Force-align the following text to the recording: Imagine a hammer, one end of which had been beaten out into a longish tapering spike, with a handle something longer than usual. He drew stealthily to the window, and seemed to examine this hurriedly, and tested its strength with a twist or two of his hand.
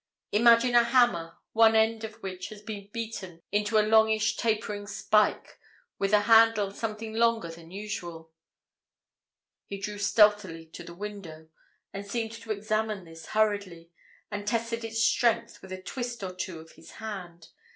Imagine 0.31 0.73
a 0.73 0.83
hammer, 0.83 1.37
one 1.53 1.75
end 1.75 2.03
of 2.03 2.15
which 2.23 2.49
had 2.49 2.65
been 2.65 2.89
beaten 2.91 3.33
out 3.33 3.41
into 3.51 3.77
a 3.77 3.85
longish 3.87 4.35
tapering 4.35 4.87
spike, 4.87 5.59
with 5.99 6.11
a 6.11 6.21
handle 6.21 6.71
something 6.71 7.13
longer 7.13 7.49
than 7.51 7.69
usual. 7.69 8.31
He 9.67 9.77
drew 9.79 9.99
stealthily 9.99 10.65
to 10.65 10.81
the 10.83 10.95
window, 10.95 11.49
and 11.93 12.03
seemed 12.03 12.31
to 12.31 12.51
examine 12.51 13.03
this 13.05 13.27
hurriedly, 13.27 13.91
and 14.31 14.47
tested 14.47 14.83
its 14.83 15.03
strength 15.05 15.61
with 15.61 15.71
a 15.71 15.79
twist 15.83 16.23
or 16.23 16.33
two 16.33 16.59
of 16.59 16.71
his 16.71 16.93
hand. 16.93 17.49